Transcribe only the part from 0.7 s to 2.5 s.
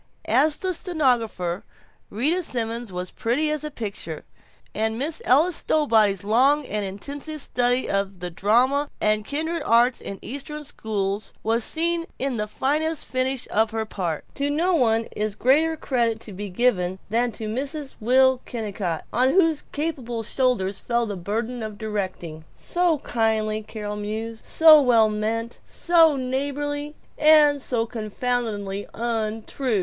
stenographer Rita